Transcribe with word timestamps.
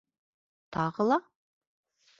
—Тағы 0.77 1.09
ла? 1.11 1.19